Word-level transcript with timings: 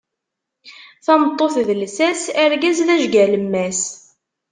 Tameṭṭut 1.05 1.55
d 1.67 1.69
lsas, 1.81 2.21
argaz 2.43 2.79
d 2.87 2.89
ajgu 2.95 3.19
alemmas. 3.23 3.81